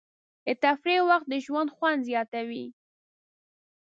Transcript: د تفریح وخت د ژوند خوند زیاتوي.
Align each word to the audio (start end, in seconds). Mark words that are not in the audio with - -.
د 0.47 0.47
تفریح 0.63 1.01
وخت 1.09 1.27
د 1.29 1.33
ژوند 1.45 1.69
خوند 1.75 2.01
زیاتوي. 2.09 2.65